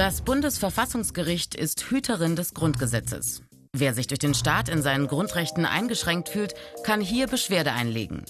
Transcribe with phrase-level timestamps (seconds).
[0.00, 3.42] Das Bundesverfassungsgericht ist Hüterin des Grundgesetzes.
[3.76, 8.24] Wer sich durch den Staat in seinen Grundrechten eingeschränkt fühlt, kann hier Beschwerde einlegen.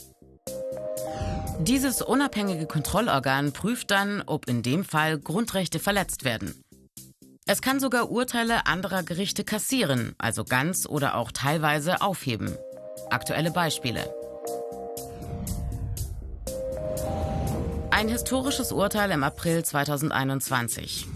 [1.61, 6.61] Dieses unabhängige Kontrollorgan prüft dann, ob in dem Fall Grundrechte verletzt werden.
[7.47, 12.53] Es kann sogar Urteile anderer Gerichte kassieren, also ganz oder auch teilweise aufheben.
[13.11, 14.13] Aktuelle Beispiele.
[17.93, 21.07] Ein historisches Urteil im April 2021.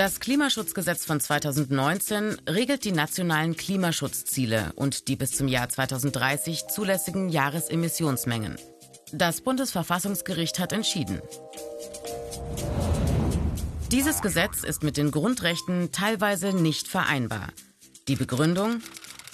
[0.00, 7.28] Das Klimaschutzgesetz von 2019 regelt die nationalen Klimaschutzziele und die bis zum Jahr 2030 zulässigen
[7.28, 8.56] Jahresemissionsmengen.
[9.12, 11.20] Das Bundesverfassungsgericht hat entschieden.
[13.92, 17.48] Dieses Gesetz ist mit den Grundrechten teilweise nicht vereinbar.
[18.08, 18.80] Die Begründung?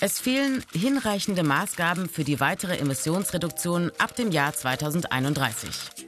[0.01, 6.05] Es fehlen hinreichende Maßgaben für die weitere Emissionsreduktion ab dem Jahr 2031.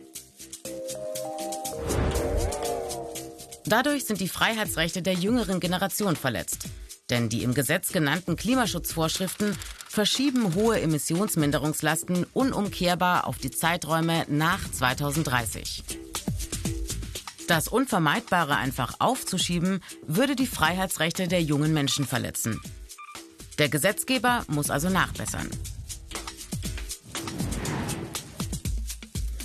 [3.68, 6.68] Dadurch sind die Freiheitsrechte der jüngeren Generation verletzt.
[7.10, 9.54] Denn die im Gesetz genannten Klimaschutzvorschriften
[9.88, 15.84] verschieben hohe Emissionsminderungslasten unumkehrbar auf die Zeiträume nach 2030.
[17.46, 22.60] Das Unvermeidbare einfach aufzuschieben, würde die Freiheitsrechte der jungen Menschen verletzen.
[23.58, 25.50] Der Gesetzgeber muss also nachbessern.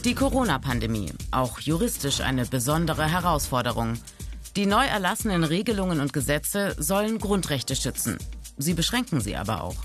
[0.05, 3.93] Die Corona-Pandemie, auch juristisch eine besondere Herausforderung.
[4.57, 8.17] Die neu erlassenen Regelungen und Gesetze sollen Grundrechte schützen.
[8.57, 9.77] Sie beschränken sie aber auch.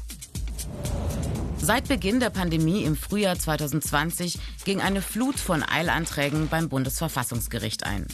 [1.58, 8.05] Seit Beginn der Pandemie im Frühjahr 2020 ging eine Flut von Eilanträgen beim Bundesverfassungsgericht ein.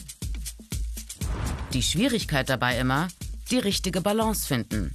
[1.73, 3.07] Die Schwierigkeit dabei immer,
[3.49, 4.93] die richtige Balance finden.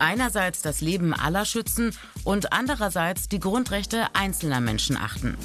[0.00, 5.36] Einerseits das Leben aller schützen und andererseits die Grundrechte einzelner Menschen achten.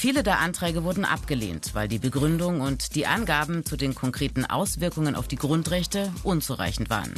[0.00, 5.14] Viele der Anträge wurden abgelehnt, weil die Begründung und die Angaben zu den konkreten Auswirkungen
[5.14, 7.12] auf die Grundrechte unzureichend waren.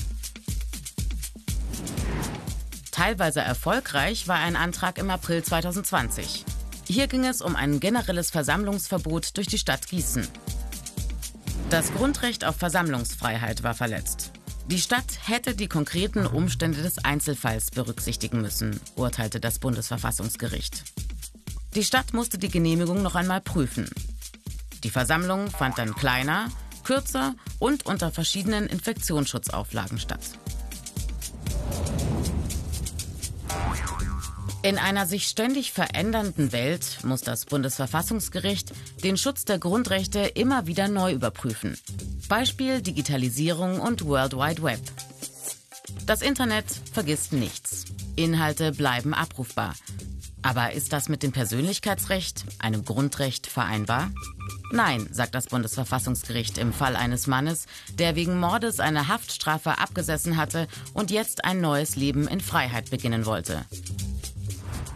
[2.90, 6.44] Teilweise erfolgreich war ein Antrag im April 2020.
[6.88, 10.26] Hier ging es um ein generelles Versammlungsverbot durch die Stadt Gießen.
[11.70, 14.32] Das Grundrecht auf Versammlungsfreiheit war verletzt.
[14.66, 20.82] Die Stadt hätte die konkreten Umstände des Einzelfalls berücksichtigen müssen, urteilte das Bundesverfassungsgericht.
[21.74, 23.88] Die Stadt musste die Genehmigung noch einmal prüfen.
[24.84, 26.50] Die Versammlung fand dann kleiner,
[26.84, 30.20] kürzer und unter verschiedenen Infektionsschutzauflagen statt.
[34.64, 38.72] In einer sich ständig verändernden Welt muss das Bundesverfassungsgericht
[39.02, 41.76] den Schutz der Grundrechte immer wieder neu überprüfen.
[42.28, 44.80] Beispiel Digitalisierung und World Wide Web.
[46.06, 47.86] Das Internet vergisst nichts.
[48.14, 49.74] Inhalte bleiben abrufbar.
[50.42, 54.10] Aber ist das mit dem Persönlichkeitsrecht, einem Grundrecht, vereinbar?
[54.72, 57.66] Nein, sagt das Bundesverfassungsgericht im Fall eines Mannes,
[57.98, 63.24] der wegen Mordes eine Haftstrafe abgesessen hatte und jetzt ein neues Leben in Freiheit beginnen
[63.24, 63.64] wollte.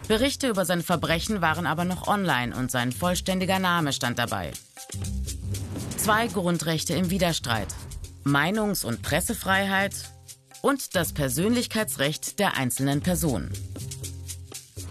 [0.07, 4.51] Berichte über sein Verbrechen waren aber noch online und sein vollständiger Name stand dabei.
[5.97, 7.67] Zwei Grundrechte im Widerstreit.
[8.23, 9.93] Meinungs- und Pressefreiheit
[10.61, 13.51] und das Persönlichkeitsrecht der einzelnen Person.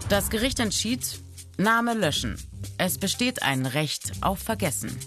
[0.09, 1.19] Das Gericht entschied,
[1.57, 2.37] Name löschen.
[2.77, 4.97] Es besteht ein Recht auf Vergessen.